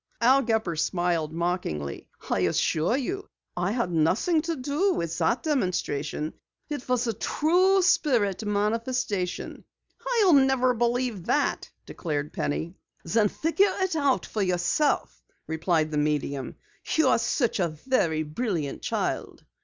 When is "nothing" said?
3.91-4.41